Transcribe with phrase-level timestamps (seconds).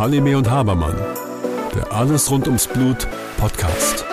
[0.00, 0.96] Halime und Habermann,
[1.74, 4.04] der Alles rund ums Blut Podcast.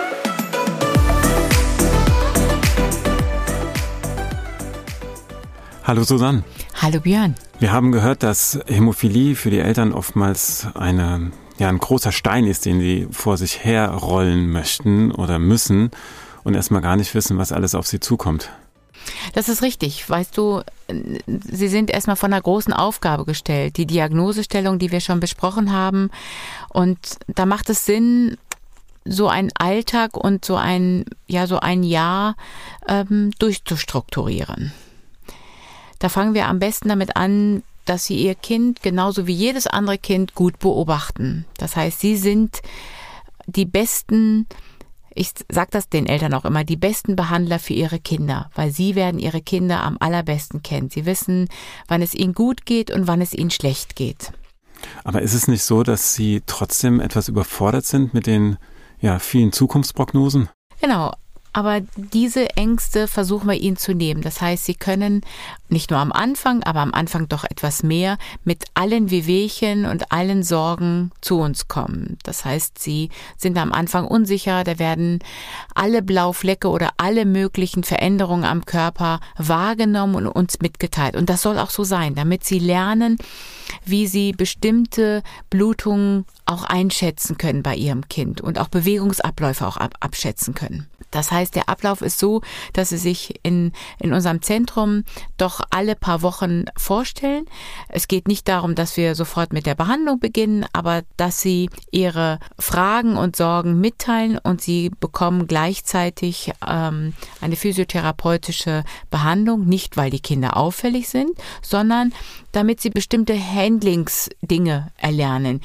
[5.85, 6.43] Hallo Susanne.
[6.75, 7.35] Hallo Björn.
[7.59, 12.65] Wir haben gehört, dass Hämophilie für die Eltern oftmals eine, ja, ein großer Stein ist,
[12.65, 15.91] den sie vor sich herrollen möchten oder müssen
[16.43, 18.51] und erstmal gar nicht wissen, was alles auf sie zukommt.
[19.33, 20.09] Das ist richtig.
[20.09, 20.61] Weißt du,
[21.27, 23.77] Sie sind erstmal von einer großen Aufgabe gestellt.
[23.77, 26.09] Die Diagnosestellung, die wir schon besprochen haben.
[26.69, 28.37] Und da macht es Sinn,
[29.05, 32.35] so einen Alltag und so ein, ja, so ein Jahr
[32.87, 34.73] ähm, durchzustrukturieren.
[35.99, 39.97] Da fangen wir am besten damit an, dass Sie Ihr Kind genauso wie jedes andere
[39.97, 41.45] Kind gut beobachten.
[41.57, 42.61] Das heißt, Sie sind
[43.45, 44.45] die besten
[45.17, 48.95] ich sage das den Eltern auch immer, die besten Behandler für ihre Kinder, weil sie
[48.95, 50.89] werden ihre Kinder am allerbesten kennen.
[50.89, 51.49] Sie wissen,
[51.87, 54.31] wann es ihnen gut geht und wann es ihnen schlecht geht.
[55.03, 58.57] Aber ist es nicht so, dass Sie trotzdem etwas überfordert sind mit den
[58.99, 60.49] ja, vielen Zukunftsprognosen?
[60.81, 61.13] Genau,
[61.57, 64.21] aber diese Ängste versuchen wir ihnen zu nehmen.
[64.21, 65.21] Das heißt, sie können
[65.69, 70.43] nicht nur am Anfang, aber am Anfang doch etwas mehr mit allen Wehwehchen und allen
[70.43, 72.19] Sorgen zu uns kommen.
[72.21, 75.17] Das heißt, sie sind am Anfang unsicher, da werden
[75.73, 81.15] alle Blauflecke oder alle möglichen Veränderungen am Körper wahrgenommen und uns mitgeteilt.
[81.15, 83.17] Und das soll auch so sein, damit sie lernen,
[83.83, 89.95] wie sie bestimmte Blutungen auch einschätzen können bei ihrem Kind und auch Bewegungsabläufe auch ab
[90.01, 90.85] abschätzen können.
[91.11, 92.41] Das heißt, der Ablauf ist so,
[92.73, 95.03] dass sie sich in, in unserem Zentrum
[95.37, 97.45] doch alle paar Wochen vorstellen.
[97.89, 102.39] Es geht nicht darum, dass wir sofort mit der Behandlung beginnen, aber dass sie ihre
[102.59, 110.19] Fragen und Sorgen mitteilen und sie bekommen gleichzeitig ähm, eine physiotherapeutische Behandlung, nicht weil die
[110.19, 112.13] Kinder auffällig sind, sondern
[112.51, 115.61] damit sie bestimmte Handlingsdinge erlernen.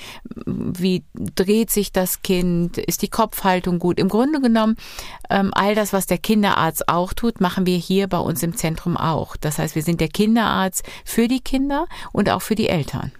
[0.47, 2.77] Wie dreht sich das Kind?
[2.79, 3.99] Ist die Kopfhaltung gut?
[3.99, 4.77] Im Grunde genommen,
[5.33, 8.97] ähm, all das, was der Kinderarzt auch tut, machen wir hier bei uns im Zentrum
[8.97, 9.37] auch.
[9.37, 13.13] Das heißt, wir sind der Kinderarzt für die Kinder und auch für die Eltern.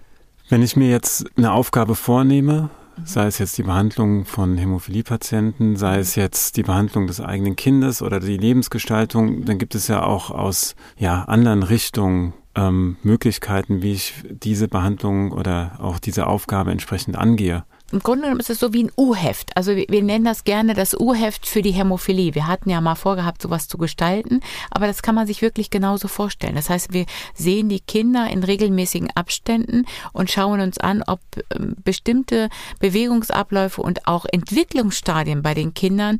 [0.49, 2.69] Wenn ich mir jetzt eine Aufgabe vornehme,
[3.05, 8.01] sei es jetzt die Behandlung von Hämophilie-Patienten, sei es jetzt die Behandlung des eigenen Kindes
[8.01, 13.93] oder die Lebensgestaltung, dann gibt es ja auch aus ja, anderen Richtungen ähm, Möglichkeiten, wie
[13.93, 17.63] ich diese Behandlung oder auch diese Aufgabe entsprechend angehe.
[17.91, 19.55] Im Grunde genommen ist es so wie ein U-Heft.
[19.55, 22.33] Also wir, wir nennen das gerne das U-Heft für die Hämophilie.
[22.33, 24.39] Wir hatten ja mal vorgehabt, sowas zu gestalten,
[24.71, 26.55] aber das kann man sich wirklich genauso vorstellen.
[26.55, 27.05] Das heißt, wir
[27.35, 31.19] sehen die Kinder in regelmäßigen Abständen und schauen uns an, ob
[31.55, 32.49] ähm, bestimmte
[32.79, 36.17] Bewegungsabläufe und auch Entwicklungsstadien bei den Kindern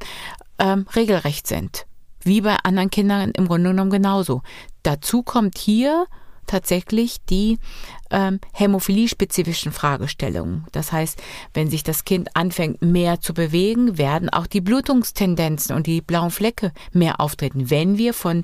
[0.59, 1.85] ähm, regelrecht sind.
[2.23, 4.43] Wie bei anderen Kindern im Grunde genommen genauso.
[4.83, 6.05] Dazu kommt hier
[6.47, 7.59] tatsächlich die
[8.11, 10.65] ähm, hämophilie-spezifischen Fragestellungen.
[10.71, 11.21] Das heißt,
[11.53, 16.31] wenn sich das Kind anfängt mehr zu bewegen, werden auch die Blutungstendenzen und die blauen
[16.31, 17.69] Flecke mehr auftreten.
[17.69, 18.43] Wenn wir von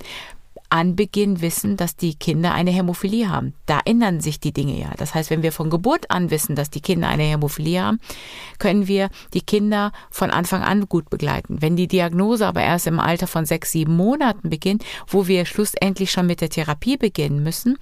[0.69, 3.53] Anbeginn wissen, dass die Kinder eine Hämophilie haben.
[3.65, 4.91] Da ändern sich die Dinge ja.
[4.97, 7.99] Das heißt, wenn wir von Geburt an wissen, dass die Kinder eine Hämophilie haben,
[8.59, 11.61] können wir die Kinder von Anfang an gut begleiten.
[11.61, 16.11] Wenn die Diagnose aber erst im Alter von sechs, sieben Monaten beginnt, wo wir schlussendlich
[16.11, 17.77] schon mit der Therapie beginnen müssen,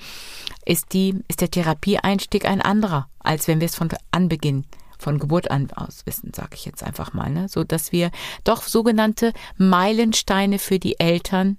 [0.65, 4.65] ist die, ist der Therapieeinstieg ein anderer, als wenn wir es von Anbeginn
[4.99, 7.47] von Geburt an aus wissen, sage ich jetzt einfach mal, ne?
[7.47, 8.11] so dass wir
[8.43, 11.57] doch sogenannte Meilensteine für die Eltern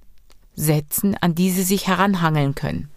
[0.59, 2.89] setzen, an die sie sich heranhangeln können.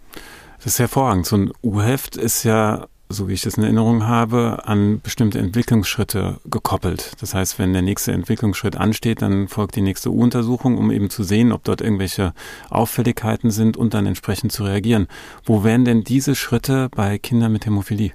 [0.58, 1.26] Das ist hervorragend.
[1.26, 6.38] So ein U-Heft ist ja, so wie ich das in Erinnerung habe, an bestimmte Entwicklungsschritte
[6.44, 7.12] gekoppelt.
[7.20, 11.24] Das heißt, wenn der nächste Entwicklungsschritt ansteht, dann folgt die nächste U-Untersuchung, um eben zu
[11.24, 12.32] sehen, ob dort irgendwelche
[12.70, 15.08] Auffälligkeiten sind und dann entsprechend zu reagieren.
[15.44, 18.12] Wo wären denn diese Schritte bei Kindern mit Hämophilie?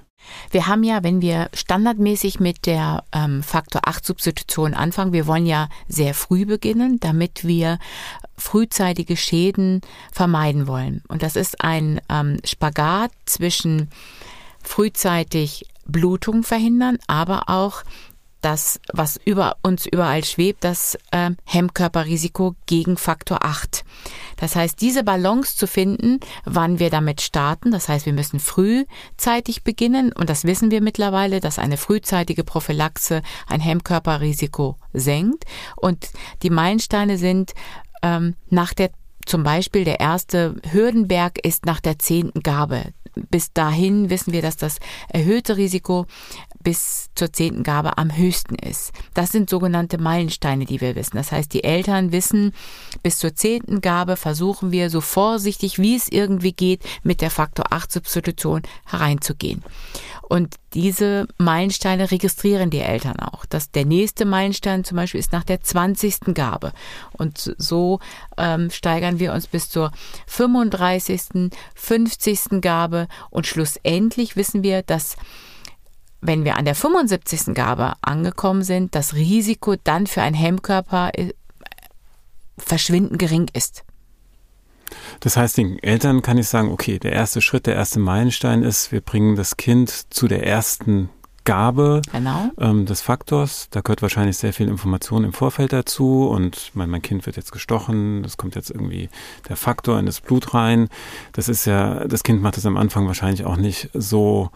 [0.50, 5.46] Wir haben ja, wenn wir standardmäßig mit der ähm, Faktor 8 Substitution anfangen, wir wollen
[5.46, 7.78] ja sehr früh beginnen, damit wir
[8.38, 9.82] frühzeitige Schäden
[10.12, 11.02] vermeiden wollen.
[11.08, 13.90] Und das ist ein ähm, Spagat zwischen
[14.62, 17.82] frühzeitig Blutung verhindern, aber auch
[18.40, 23.84] das, was über uns überall schwebt, das äh, Hemmkörperrisiko gegen Faktor 8.
[24.36, 29.64] Das heißt, diese Balance zu finden, wann wir damit starten, das heißt, wir müssen frühzeitig
[29.64, 35.44] beginnen und das wissen wir mittlerweile, dass eine frühzeitige Prophylaxe ein Hemmkörperrisiko senkt
[35.76, 36.10] und
[36.42, 37.54] die Meilensteine sind
[38.02, 38.90] ähm, nach der
[39.26, 42.94] zum Beispiel der erste Hürdenberg ist nach der zehnten Gabe
[43.30, 44.78] bis dahin wissen wir, dass das
[45.08, 46.06] erhöhte Risiko
[46.62, 48.92] bis zur zehnten Gabe am höchsten ist.
[49.14, 51.16] Das sind sogenannte Meilensteine, die wir wissen.
[51.16, 52.52] Das heißt, die Eltern wissen,
[53.02, 57.66] bis zur zehnten Gabe versuchen wir so vorsichtig, wie es irgendwie geht, mit der Faktor
[57.70, 59.62] 8 Substitution hereinzugehen.
[60.28, 63.46] Und diese Meilensteine registrieren die Eltern auch.
[63.46, 66.34] Dass der nächste Meilenstein zum Beispiel ist nach der 20.
[66.34, 66.72] Gabe.
[67.12, 68.00] Und so
[68.36, 69.92] ähm, steigern wir uns bis zur
[70.26, 72.60] 35., 50.
[72.60, 73.08] Gabe.
[73.30, 75.16] Und schlussendlich wissen wir, dass
[76.20, 77.54] wenn wir an der 75.
[77.54, 81.32] Gabe angekommen sind, das Risiko dann für einen Hemmkörper äh,
[82.58, 83.84] verschwindend gering ist.
[85.20, 88.92] Das heißt, den Eltern kann ich sagen, okay, der erste Schritt, der erste Meilenstein ist,
[88.92, 91.10] wir bringen das Kind zu der ersten
[91.48, 92.50] Gabe genau.
[92.58, 93.68] ähm, des Faktors.
[93.70, 97.52] Da gehört wahrscheinlich sehr viel Information im Vorfeld dazu und mein, mein Kind wird jetzt
[97.52, 99.08] gestochen, das kommt jetzt irgendwie
[99.48, 100.90] der Faktor in das Blut rein.
[101.32, 104.50] Das ist ja, das Kind macht das am Anfang wahrscheinlich auch nicht so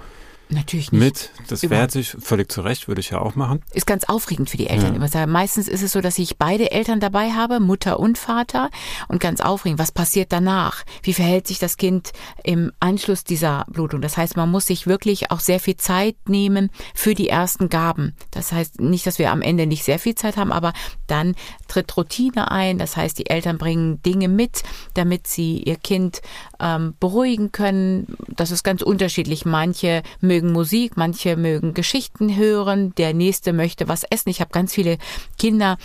[0.52, 1.00] Natürlich nicht.
[1.00, 3.62] Mit, das wehrt sich völlig zurecht, würde ich ja auch machen.
[3.72, 5.02] Ist ganz aufregend für die Eltern.
[5.02, 5.26] Ja.
[5.26, 8.70] Meistens ist es so, dass ich beide Eltern dabei habe, Mutter und Vater,
[9.08, 10.84] und ganz aufregend, was passiert danach?
[11.02, 12.12] Wie verhält sich das Kind
[12.44, 14.02] im Anschluss dieser Blutung?
[14.02, 18.14] Das heißt, man muss sich wirklich auch sehr viel Zeit nehmen für die ersten Gaben.
[18.30, 20.74] Das heißt nicht, dass wir am Ende nicht sehr viel Zeit haben, aber
[21.06, 21.34] dann
[21.68, 22.76] tritt Routine ein.
[22.76, 24.62] Das heißt, die Eltern bringen Dinge mit,
[24.94, 26.20] damit sie ihr Kind
[26.60, 28.16] ähm, beruhigen können.
[28.28, 29.46] Das ist ganz unterschiedlich.
[29.46, 34.30] Manche mögen Musik, manche mögen Geschichten hören, der nächste möchte was essen.
[34.30, 34.98] Ich habe ganz viele
[35.38, 35.78] Kinder,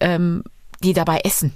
[0.00, 0.42] ähm,
[0.82, 1.52] die dabei essen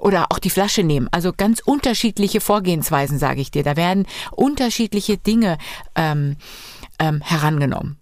[0.00, 1.08] oder auch die Flasche nehmen.
[1.10, 3.62] Also ganz unterschiedliche Vorgehensweisen, sage ich dir.
[3.62, 5.58] Da werden unterschiedliche Dinge
[5.94, 6.36] ähm,
[6.98, 7.96] ähm, herangenommen.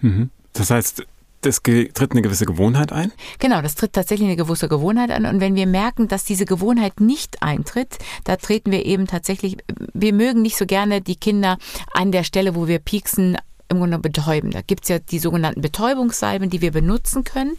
[0.00, 0.30] Mhm.
[0.52, 1.04] Das heißt,
[1.44, 3.12] das tritt eine gewisse Gewohnheit ein?
[3.38, 5.26] Genau, das tritt tatsächlich eine gewisse Gewohnheit ein.
[5.26, 9.56] Und wenn wir merken, dass diese Gewohnheit nicht eintritt, da treten wir eben tatsächlich,
[9.92, 11.58] wir mögen nicht so gerne die Kinder
[11.92, 13.36] an der Stelle, wo wir pieksen,
[13.68, 14.50] im Grunde betäuben.
[14.50, 17.56] Da gibt's ja die sogenannten Betäubungssalben, die wir benutzen können.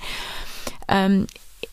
[0.87, 1.27] Ähm,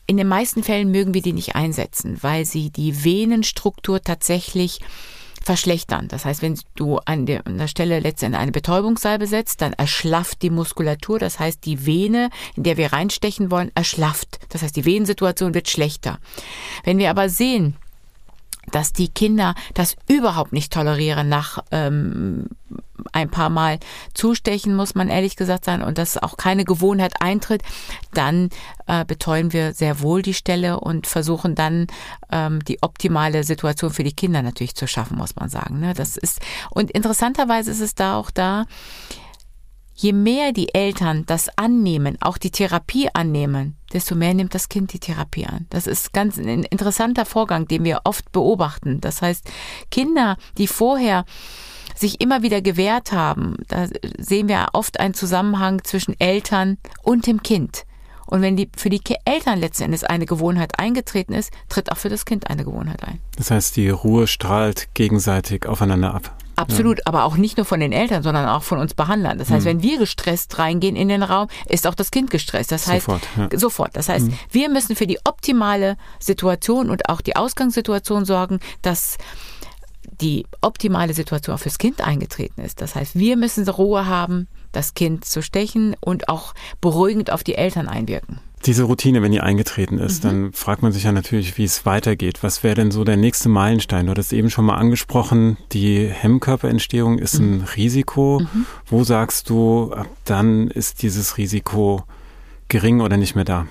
[0.06, 4.81] in den meisten Fällen mögen wir die nicht einsetzen, weil sie die Venenstruktur tatsächlich
[5.43, 6.09] verschlechtern.
[6.09, 10.43] Das heißt, wenn du an der, an der Stelle letztendlich eine Betäubungssalbe setzt, dann erschlafft
[10.43, 11.19] die Muskulatur.
[11.19, 14.41] Das heißt, die Vene, in der wir reinstechen wollen, erschlafft.
[14.50, 16.19] Das heißt, die Venensituation wird schlechter.
[16.85, 17.77] Wenn wir aber sehen,
[18.70, 22.47] dass die Kinder das überhaupt nicht tolerieren nach ähm,
[23.12, 23.79] ein paar Mal
[24.14, 27.62] zustechen, muss man ehrlich gesagt sein, und dass auch keine Gewohnheit eintritt,
[28.14, 28.50] dann
[28.87, 31.88] äh, betreuen wir sehr wohl die Stelle und versuchen dann
[32.31, 35.81] ähm, die optimale Situation für die Kinder natürlich zu schaffen, muss man sagen.
[35.81, 35.94] Ne?
[35.94, 38.67] Das ist und interessanterweise ist es da auch da,
[39.94, 44.93] je mehr die Eltern das annehmen, auch die Therapie annehmen, desto mehr nimmt das Kind
[44.93, 45.67] die Therapie an.
[45.71, 49.00] Das ist ganz ein interessanter Vorgang, den wir oft beobachten.
[49.00, 49.49] Das heißt,
[49.91, 51.25] Kinder, die vorher
[51.94, 53.87] sich immer wieder gewehrt haben, da
[54.19, 57.85] sehen wir oft einen Zusammenhang zwischen Eltern und dem Kind.
[58.27, 62.09] Und wenn die, für die Eltern letzten Endes eine Gewohnheit eingetreten ist, tritt auch für
[62.09, 63.21] das Kind eine Gewohnheit ein.
[63.37, 66.35] Das heißt, die Ruhe strahlt gegenseitig aufeinander ab.
[66.62, 67.03] Absolut, ja.
[67.06, 69.38] aber auch nicht nur von den Eltern, sondern auch von uns Behandlern.
[69.38, 69.70] Das heißt, mhm.
[69.70, 72.73] wenn wir gestresst reingehen in den Raum, ist auch das Kind gestresst.
[72.73, 73.23] Das heißt, sofort.
[73.37, 73.59] Ja.
[73.59, 73.97] sofort.
[73.97, 74.38] Das heißt, mhm.
[74.50, 79.19] wir müssen für die optimale Situation und auch die Ausgangssituation sorgen, dass
[80.23, 82.81] die optimale Situation fürs Kind eingetreten ist.
[82.81, 87.57] Das heißt, wir müssen Ruhe haben, das Kind zu stechen und auch beruhigend auf die
[87.57, 88.39] Eltern einwirken.
[88.65, 90.29] Diese Routine, wenn die eingetreten ist, mhm.
[90.29, 92.45] dann fragt man sich ja natürlich, wie es weitergeht.
[92.45, 94.07] Was wäre denn so der nächste Meilenstein?
[94.07, 97.55] Du hattest eben schon mal angesprochen, die Hemmkörperentstehung ist mhm.
[97.55, 98.41] ein Risiko.
[98.41, 98.67] Mhm.
[98.87, 102.05] Wo sagst du, ab dann ist dieses Risiko
[102.69, 103.67] gering oder nicht mehr da?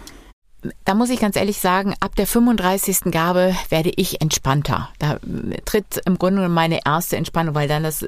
[0.85, 3.11] Da muss ich ganz ehrlich sagen, ab der 35.
[3.11, 4.89] Gabe werde ich entspannter.
[4.99, 5.17] Da
[5.65, 8.05] tritt im Grunde meine erste Entspannung, weil dann das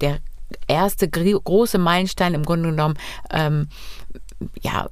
[0.00, 0.18] der
[0.66, 2.96] erste große Meilenstein im Grunde genommen
[3.30, 3.68] ähm,
[4.60, 4.88] ja,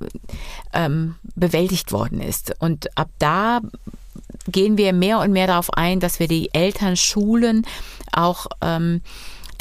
[0.73, 2.55] ähm, bewältigt worden ist.
[2.59, 3.61] Und ab da
[4.49, 7.67] gehen wir mehr und mehr darauf ein, dass wir die Eltern schulen,
[8.13, 9.03] auch ähm,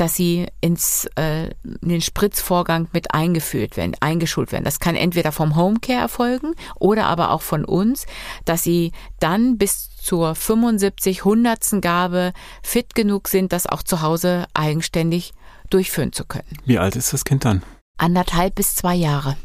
[0.01, 4.63] dass sie ins äh, in den Spritzvorgang mit eingeführt werden, eingeschult werden.
[4.63, 8.07] Das kann entweder vom Homecare erfolgen oder aber auch von uns,
[8.43, 11.81] dass sie dann bis zur 75 100.
[11.81, 15.33] Gabe fit genug sind, das auch zu Hause eigenständig
[15.69, 16.57] durchführen zu können.
[16.65, 17.61] Wie alt ist das Kind dann?
[17.99, 19.37] Anderthalb bis zwei Jahre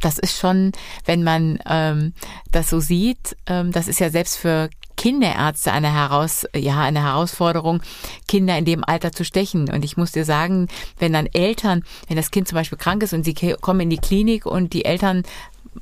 [0.00, 0.72] das ist schon,
[1.06, 2.12] wenn man ähm,
[2.50, 7.82] das so sieht, ähm, das ist ja selbst für Kinderärzte eine Heraus, ja, eine Herausforderung,
[8.28, 9.70] Kinder in dem Alter zu stechen.
[9.70, 13.12] Und ich muss dir sagen, wenn dann Eltern, wenn das Kind zum Beispiel krank ist
[13.12, 15.22] und sie kommen in die Klinik und die Eltern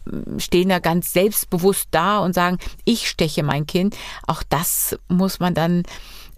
[0.04, 3.96] mm, stehen da ganz selbstbewusst da und sagen, ich steche mein Kind.
[4.26, 5.84] Auch das muss man dann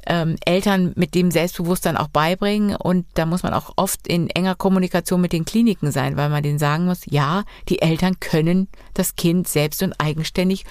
[0.06, 2.76] ähm, Eltern mit dem Selbstbewusstsein auch beibringen.
[2.76, 6.42] Und da muss man auch oft in enger Kommunikation mit den Kliniken sein, weil man
[6.42, 10.64] denen sagen muss, ja, die Eltern können das Kind selbst und eigenständig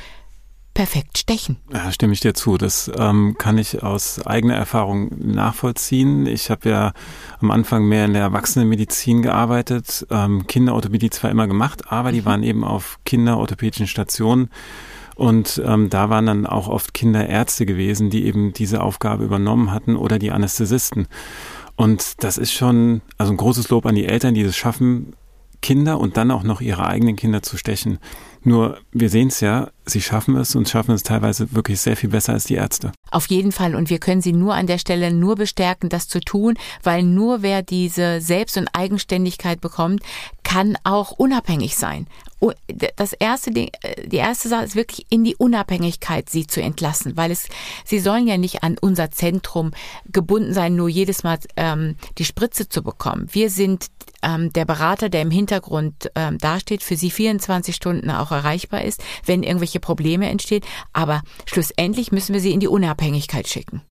[0.73, 1.57] perfekt stechen.
[1.71, 2.57] Ja, stimme ich dir zu.
[2.57, 6.25] Das ähm, kann ich aus eigener Erfahrung nachvollziehen.
[6.25, 6.93] Ich habe ja
[7.39, 12.25] am Anfang mehr in der Erwachsenenmedizin gearbeitet, ähm, Kinderorthopädie zwar immer gemacht, aber die mhm.
[12.25, 14.49] waren eben auf kinderorthopädischen Stationen.
[15.15, 19.95] Und ähm, da waren dann auch oft Kinderärzte gewesen, die eben diese Aufgabe übernommen hatten
[19.95, 21.07] oder die Anästhesisten.
[21.75, 25.15] Und das ist schon, also ein großes Lob an die Eltern, die das schaffen,
[25.61, 27.99] Kinder und dann auch noch ihre eigenen Kinder zu stechen.
[28.43, 32.09] Nur wir sehen es ja, sie schaffen es und schaffen es teilweise wirklich sehr viel
[32.09, 32.91] besser als die Ärzte.
[33.09, 33.75] Auf jeden Fall.
[33.75, 37.41] Und wir können sie nur an der Stelle nur bestärken, das zu tun, weil nur
[37.41, 40.01] wer diese Selbst- und Eigenständigkeit bekommt,
[40.43, 42.07] kann auch unabhängig sein.
[42.97, 47.15] Das erste Ding, äh, die erste Sache ist wirklich in die Unabhängigkeit sie zu entlassen,
[47.15, 47.47] weil es,
[47.85, 49.71] sie sollen ja nicht an unser Zentrum
[50.11, 53.29] gebunden sein, nur jedes Mal ähm, die Spritze zu bekommen.
[53.31, 53.87] Wir sind
[54.23, 59.03] ähm, der Berater, der im Hintergrund ähm, dasteht, für Sie 24 Stunden auch erreichbar ist,
[59.25, 60.63] wenn irgendwelche Probleme entstehen.
[60.91, 63.81] Aber schlussendlich müssen wir Sie in die Unabhängigkeit schicken.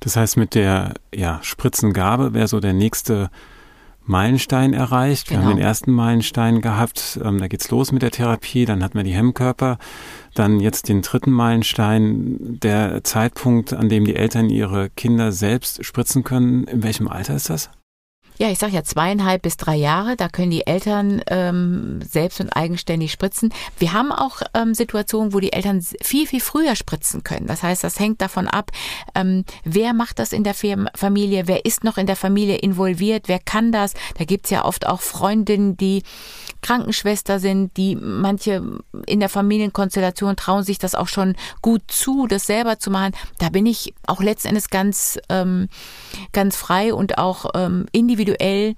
[0.00, 3.30] Das heißt, mit der ja, Spritzengabe wäre so der nächste
[4.04, 5.30] Meilenstein erreicht.
[5.30, 5.68] Wir haben den genau.
[5.68, 9.78] ersten Meilenstein gehabt, ähm, da geht's los mit der Therapie, dann hatten wir die Hemmkörper,
[10.34, 16.24] dann jetzt den dritten Meilenstein, der Zeitpunkt, an dem die Eltern ihre Kinder selbst spritzen
[16.24, 16.64] können.
[16.64, 17.70] In welchem Alter ist das?
[18.42, 20.16] Ja, ich sage ja zweieinhalb bis drei Jahre.
[20.16, 23.54] Da können die Eltern ähm, selbst und eigenständig spritzen.
[23.78, 27.46] Wir haben auch ähm, Situationen, wo die Eltern viel, viel früher spritzen können.
[27.46, 28.72] Das heißt, das hängt davon ab,
[29.14, 33.38] ähm, wer macht das in der Familie, wer ist noch in der Familie involviert, wer
[33.38, 33.94] kann das.
[34.18, 36.02] Da gibt's ja oft auch Freundinnen, die
[36.62, 38.60] Krankenschwester sind, die manche
[39.06, 43.14] in der Familienkonstellation trauen sich das auch schon gut zu, das selber zu machen.
[43.38, 45.68] Da bin ich auch letzten Endes ganz, ähm,
[46.32, 48.74] ganz frei und auch ähm, individuell äh,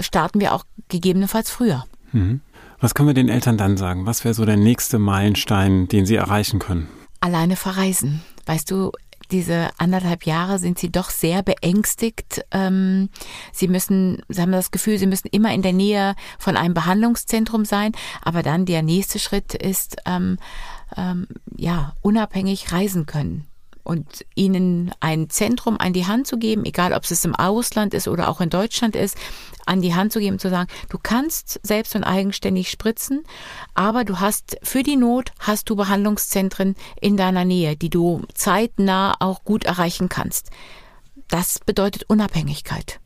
[0.00, 1.84] starten wir auch gegebenenfalls früher.
[2.12, 2.40] Mhm.
[2.80, 4.06] Was können wir den Eltern dann sagen?
[4.06, 6.88] Was wäre so der nächste Meilenstein, den sie erreichen können?
[7.20, 8.22] Alleine verreisen.
[8.46, 8.90] Weißt du,
[9.30, 12.44] diese anderthalb Jahre sind sie doch sehr beängstigt.
[12.50, 13.08] Ähm,
[13.52, 17.64] sie müssen, sie haben das Gefühl, sie müssen immer in der Nähe von einem Behandlungszentrum
[17.64, 17.92] sein.
[18.20, 20.38] Aber dann der nächste Schritt ist, ähm,
[20.96, 23.46] ähm, ja, unabhängig reisen können
[23.84, 28.08] und ihnen ein Zentrum an die Hand zu geben, egal ob es im Ausland ist
[28.08, 29.16] oder auch in Deutschland ist,
[29.66, 33.24] an die Hand zu geben, zu sagen, du kannst selbst und eigenständig spritzen,
[33.74, 39.14] aber du hast für die Not hast du Behandlungszentren in deiner Nähe, die du zeitnah
[39.20, 40.50] auch gut erreichen kannst.
[41.28, 43.00] Das bedeutet Unabhängigkeit.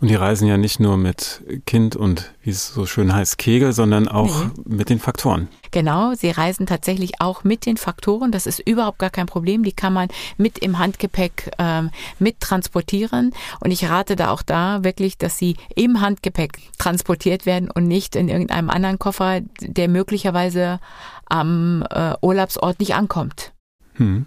[0.00, 3.72] Und die reisen ja nicht nur mit Kind und, wie es so schön heißt, Kegel,
[3.72, 4.50] sondern auch nee.
[4.64, 5.48] mit den Faktoren.
[5.70, 8.30] Genau, sie reisen tatsächlich auch mit den Faktoren.
[8.32, 9.62] Das ist überhaupt gar kein Problem.
[9.62, 13.32] Die kann man mit im Handgepäck ähm, mit transportieren.
[13.60, 18.16] Und ich rate da auch da wirklich, dass sie im Handgepäck transportiert werden und nicht
[18.16, 20.80] in irgendeinem anderen Koffer, der möglicherweise
[21.26, 23.52] am äh, Urlaubsort nicht ankommt.
[23.94, 24.26] Hm.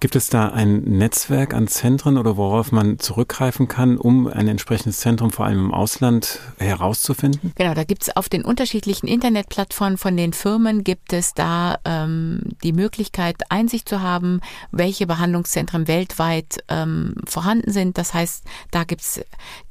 [0.00, 5.00] Gibt es da ein Netzwerk an Zentren oder worauf man zurückgreifen kann, um ein entsprechendes
[5.00, 7.52] Zentrum vor allem im Ausland herauszufinden?
[7.56, 12.40] Genau, da gibt es auf den unterschiedlichen Internetplattformen von den Firmen gibt es da ähm,
[12.62, 17.98] die Möglichkeit, Einsicht zu haben, welche Behandlungszentren weltweit ähm, vorhanden sind.
[17.98, 19.20] Das heißt, da gibt es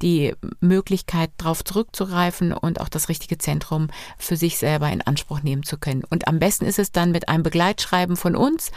[0.02, 5.64] die Möglichkeit, darauf zurückzugreifen und auch das richtige Zentrum für sich selber in Anspruch nehmen
[5.64, 6.04] zu können.
[6.10, 8.72] Und am besten ist es dann mit einem Begleitschreiben von uns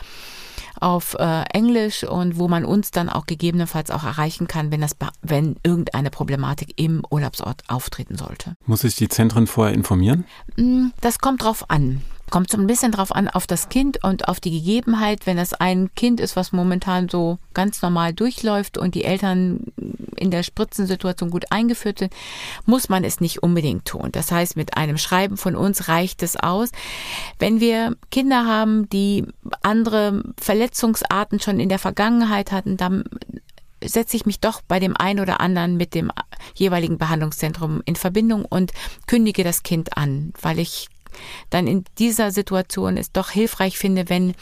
[0.81, 4.97] auf äh, Englisch und wo man uns dann auch gegebenenfalls auch erreichen kann, wenn das,
[5.23, 8.55] wenn irgendeine Problematik im Urlaubsort auftreten sollte.
[8.67, 10.25] Muss ich die Zentren vorher informieren?
[10.57, 12.03] Mm, das kommt drauf an.
[12.31, 15.27] Kommt so ein bisschen drauf an, auf das Kind und auf die Gegebenheit.
[15.27, 19.65] Wenn das ein Kind ist, was momentan so ganz normal durchläuft und die Eltern
[20.17, 22.13] in der Spritzensituation gut eingeführt sind,
[22.67, 24.11] muss man es nicht unbedingt tun.
[24.13, 26.71] Das heißt, mit einem Schreiben von uns reicht es aus.
[27.39, 29.27] Wenn wir Kinder haben, die
[29.63, 33.05] andere Verletzungsarten schon in der Vergangenheit hatten, dann
[33.83, 36.13] setze ich mich doch bei dem einen oder anderen mit dem
[36.55, 38.73] jeweiligen Behandlungszentrum in Verbindung und
[39.07, 40.89] kündige das Kind an, weil ich
[41.51, 44.35] dann in dieser Situation es doch hilfreich finde, wenn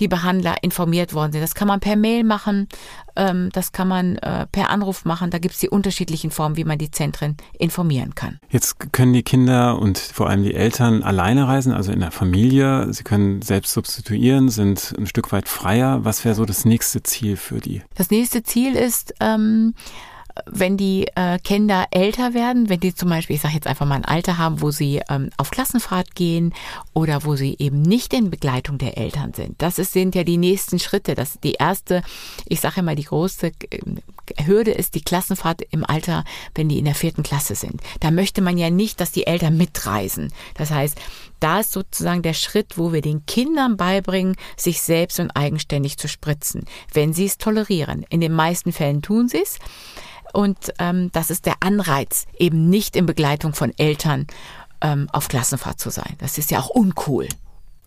[0.00, 1.42] die Behandler informiert worden sind.
[1.42, 2.68] Das kann man per Mail machen,
[3.16, 5.30] ähm, das kann man äh, per Anruf machen.
[5.30, 8.38] Da gibt es die unterschiedlichen Formen, wie man die Zentren informieren kann.
[8.50, 12.92] Jetzt können die Kinder und vor allem die Eltern alleine reisen, also in der Familie.
[12.92, 16.04] Sie können selbst substituieren, sind ein Stück weit freier.
[16.04, 17.82] Was wäre so das nächste Ziel für die?
[17.94, 19.74] Das nächste Ziel ist, ähm,
[20.44, 23.96] wenn die äh, Kinder älter werden, wenn die zum Beispiel, ich sage jetzt einfach mal
[23.96, 26.52] ein Alter haben, wo sie ähm, auf Klassenfahrt gehen
[26.92, 29.60] oder wo sie eben nicht in Begleitung der Eltern sind.
[29.62, 31.14] Das ist, sind ja die nächsten Schritte.
[31.14, 32.02] Das die erste,
[32.46, 33.80] ich sage immer, die große äh,
[34.44, 36.24] Hürde ist die Klassenfahrt im Alter,
[36.54, 37.80] wenn die in der vierten Klasse sind.
[38.00, 40.32] Da möchte man ja nicht, dass die Eltern mitreisen.
[40.54, 40.98] Das heißt,
[41.40, 46.08] da ist sozusagen der Schritt, wo wir den Kindern beibringen, sich selbst und eigenständig zu
[46.08, 48.04] spritzen, wenn sie es tolerieren.
[48.08, 49.58] In den meisten Fällen tun sie es.
[50.36, 54.26] Und ähm, das ist der Anreiz, eben nicht in Begleitung von Eltern
[54.82, 56.12] ähm, auf Klassenfahrt zu sein.
[56.18, 57.26] Das ist ja auch uncool.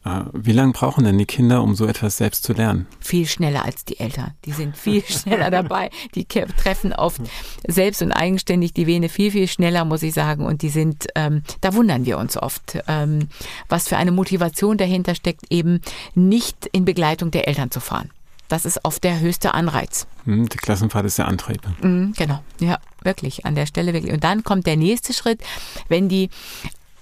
[0.04, 2.88] Ah, wie lange brauchen denn die Kinder, um so etwas selbst zu lernen?
[3.00, 4.32] Viel schneller als die Eltern.
[4.46, 5.92] Die sind viel schneller dabei.
[6.16, 7.22] Die treffen oft
[7.68, 10.44] selbst und eigenständig die Vene viel, viel schneller, muss ich sagen.
[10.44, 13.28] Und die sind, ähm, da wundern wir uns oft, ähm,
[13.68, 15.82] was für eine Motivation dahinter steckt, eben
[16.16, 18.10] nicht in Begleitung der Eltern zu fahren.
[18.50, 20.08] Das ist oft der höchste Anreiz.
[20.26, 21.62] Hm, die Klassenfahrt ist der Antrieb.
[21.82, 24.12] Mhm, genau, ja, wirklich, an der Stelle wirklich.
[24.12, 25.42] Und dann kommt der nächste Schritt,
[25.88, 26.30] wenn die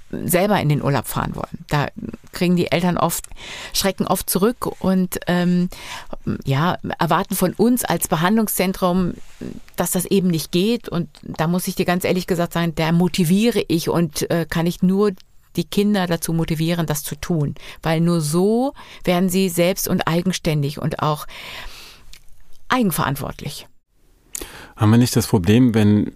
[0.09, 1.65] selber in den Urlaub fahren wollen.
[1.67, 1.87] Da
[2.31, 3.25] kriegen die Eltern oft,
[3.73, 5.69] schrecken oft zurück und ähm,
[6.45, 9.15] ja, erwarten von uns als Behandlungszentrum,
[9.75, 10.87] dass das eben nicht geht.
[10.87, 14.65] Und da muss ich dir ganz ehrlich gesagt sagen, da motiviere ich und äh, kann
[14.65, 15.11] ich nur
[15.57, 17.55] die Kinder dazu motivieren, das zu tun.
[17.81, 18.73] Weil nur so
[19.03, 21.27] werden sie selbst und eigenständig und auch
[22.69, 23.67] eigenverantwortlich.
[24.75, 26.11] Haben wir nicht das Problem, wenn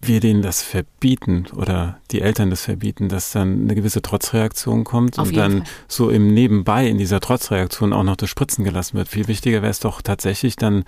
[0.00, 5.18] wir denen das verbieten oder die Eltern das verbieten, dass dann eine gewisse Trotzreaktion kommt
[5.18, 5.66] Auf und dann Fall.
[5.88, 9.08] so im Nebenbei in dieser Trotzreaktion auch noch das Spritzen gelassen wird.
[9.08, 10.84] Viel wichtiger wäre es doch tatsächlich dann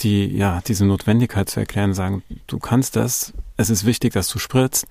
[0.00, 4.38] die, ja, diese Notwendigkeit zu erklären, sagen, du kannst das, es ist wichtig, dass du
[4.38, 4.86] spritzt,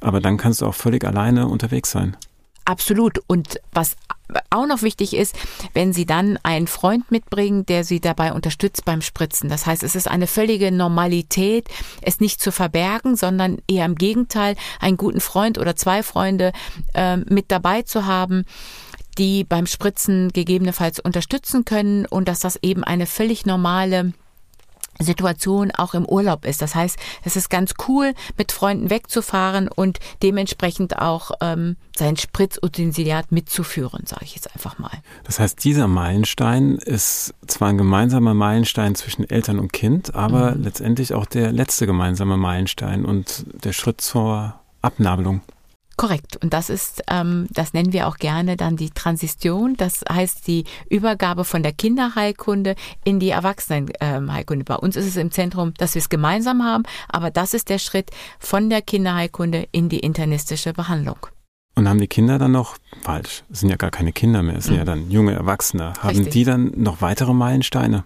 [0.00, 2.16] aber dann kannst du auch völlig alleine unterwegs sein.
[2.64, 3.20] Absolut.
[3.28, 3.96] Und was
[4.50, 5.36] auch noch wichtig ist,
[5.72, 9.48] wenn Sie dann einen Freund mitbringen, der Sie dabei unterstützt beim Spritzen.
[9.48, 11.68] Das heißt, es ist eine völlige Normalität,
[12.02, 16.52] es nicht zu verbergen, sondern eher im Gegenteil, einen guten Freund oder zwei Freunde
[16.94, 18.44] äh, mit dabei zu haben
[19.18, 24.12] die beim Spritzen gegebenenfalls unterstützen können und dass das eben eine völlig normale
[25.00, 26.62] Situation auch im Urlaub ist.
[26.62, 33.32] Das heißt, es ist ganz cool, mit Freunden wegzufahren und dementsprechend auch ähm, sein Spritzutensiliat
[33.32, 34.92] mitzuführen, sage ich jetzt einfach mal.
[35.24, 40.62] Das heißt, dieser Meilenstein ist zwar ein gemeinsamer Meilenstein zwischen Eltern und Kind, aber mhm.
[40.62, 45.40] letztendlich auch der letzte gemeinsame Meilenstein und der Schritt zur Abnabelung.
[45.96, 46.36] Korrekt.
[46.42, 49.76] Und das ist, ähm, das nennen wir auch gerne dann die Transition.
[49.76, 54.64] Das heißt die Übergabe von der Kinderheilkunde in die Erwachsenenheilkunde.
[54.64, 57.78] Bei uns ist es im Zentrum, dass wir es gemeinsam haben, aber das ist der
[57.78, 61.26] Schritt von der Kinderheilkunde in die internistische Behandlung.
[61.76, 64.64] Und haben die Kinder dann noch, falsch, es sind ja gar keine Kinder mehr, es
[64.64, 64.78] sind mhm.
[64.78, 66.32] ja dann junge Erwachsene, haben Richtig.
[66.32, 68.04] die dann noch weitere Meilensteine?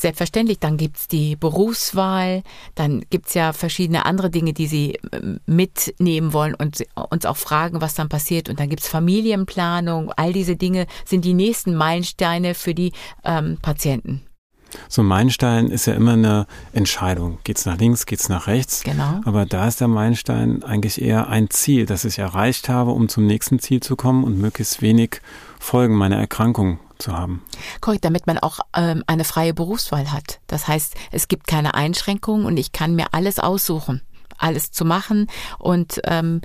[0.00, 2.42] Selbstverständlich, dann gibt's die Berufswahl,
[2.74, 7.82] dann gibt's ja verschiedene andere Dinge, die Sie ähm, mitnehmen wollen und uns auch fragen,
[7.82, 8.48] was dann passiert.
[8.48, 12.92] Und dann gibt's Familienplanung, all diese Dinge sind die nächsten Meilensteine für die
[13.24, 14.22] ähm, Patienten.
[14.88, 17.38] So ein Meilenstein ist ja immer eine Entscheidung.
[17.44, 18.82] Geht's nach links, geht's nach rechts?
[18.82, 19.20] Genau.
[19.24, 23.26] Aber da ist der Meilenstein eigentlich eher ein Ziel, das ich erreicht habe, um zum
[23.26, 25.20] nächsten Ziel zu kommen und möglichst wenig
[25.58, 27.42] Folgen meiner Erkrankung zu haben.
[27.80, 30.40] Korrekt, damit man auch ähm, eine freie Berufswahl hat.
[30.46, 34.02] Das heißt, es gibt keine Einschränkungen und ich kann mir alles aussuchen,
[34.38, 35.28] alles zu machen
[35.58, 36.40] und ähm,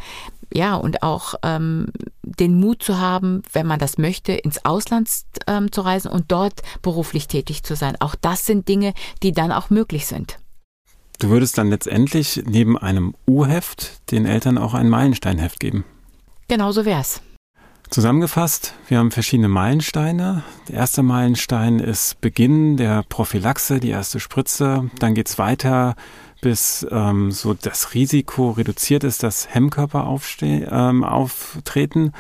[0.56, 1.88] ja, und auch ähm,
[2.24, 5.10] den Mut zu haben, wenn man das möchte, ins Ausland
[5.48, 7.96] ähm, zu reisen und dort beruflich tätig zu sein.
[8.00, 10.38] Auch das sind Dinge, die dann auch möglich sind.
[11.20, 15.86] Du würdest dann letztendlich neben einem U-Heft den Eltern auch ein Meilensteinheft geben.
[16.48, 17.22] Genau so wär's.
[17.89, 20.44] Zusammengefasst, wir haben verschiedene Meilensteine.
[20.68, 24.89] Der erste Meilenstein ist Beginn der Prophylaxe, die erste Spritze.
[25.00, 25.96] Dann geht's weiter,
[26.41, 30.08] bis ähm, so das Risiko reduziert ist, dass Hemmkörper
[30.41, 32.12] ähm, auftreten.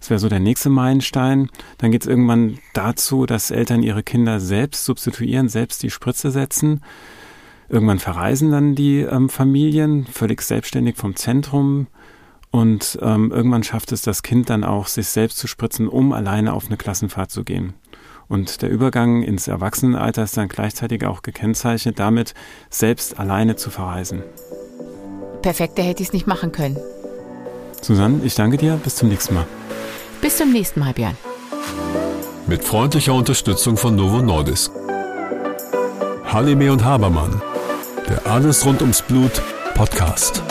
[0.00, 1.48] Das wäre so der nächste Meilenstein.
[1.78, 6.82] Dann geht's irgendwann dazu, dass Eltern ihre Kinder selbst substituieren, selbst die Spritze setzen.
[7.68, 11.86] Irgendwann verreisen dann die ähm, Familien völlig selbstständig vom Zentrum
[12.52, 16.52] und ähm, irgendwann schafft es das Kind dann auch, sich selbst zu spritzen, um alleine
[16.52, 17.72] auf eine Klassenfahrt zu gehen.
[18.32, 22.32] Und der Übergang ins Erwachsenenalter ist dann gleichzeitig auch gekennzeichnet, damit
[22.70, 24.22] selbst alleine zu verreisen.
[25.42, 26.78] Perfekter hätte ich es nicht machen können.
[27.82, 28.80] Susanne, ich danke dir.
[28.82, 29.44] Bis zum nächsten Mal.
[30.22, 31.18] Bis zum nächsten Mal, Björn.
[32.46, 34.72] Mit freundlicher Unterstützung von Novo Nordisk.
[36.24, 37.42] Halime und Habermann.
[38.08, 39.42] Der Alles rund ums Blut
[39.74, 40.42] Podcast.